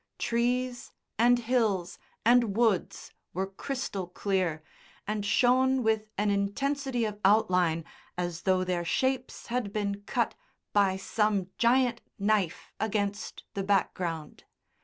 [0.17, 4.63] Trees and hills and woods were crystal clear,
[5.05, 7.85] and shone with an intensity of outline
[8.17, 10.33] as though their shapes had been cut
[10.73, 14.45] by some giant knife against the background.